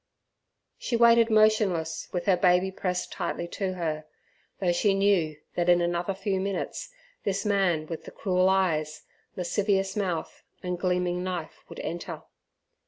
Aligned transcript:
She 0.79 0.95
waited 0.95 1.29
motionless, 1.29 2.09
with 2.11 2.25
her 2.25 2.35
baby 2.35 2.71
pressed 2.71 3.11
tightly 3.11 3.47
to 3.49 3.73
her, 3.73 4.05
though 4.59 4.71
she 4.71 4.95
knew 4.95 5.37
that 5.53 5.69
in 5.69 5.79
another 5.79 6.15
few 6.15 6.39
minutes 6.41 6.89
this 7.23 7.45
man 7.45 7.85
with 7.85 8.05
the 8.05 8.09
cruel 8.11 8.49
eyes, 8.49 9.03
lascivious 9.37 9.95
mouth, 9.95 10.41
and 10.63 10.79
gleaming 10.79 11.23
knife 11.23 11.63
would 11.69 11.79
enter. 11.81 12.23